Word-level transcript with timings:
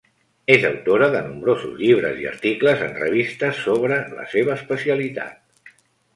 És 0.53 0.63
autora 0.69 1.09
de 1.15 1.19
nombrosos 1.25 1.75
llibres 1.81 2.21
i 2.23 2.27
articles 2.31 2.81
en 2.87 2.97
revistes 3.03 3.61
sobre 3.67 4.01
la 4.17 4.27
seva 4.35 4.57
especialitat. 4.59 5.71